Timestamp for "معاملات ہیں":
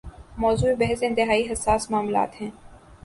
1.91-2.49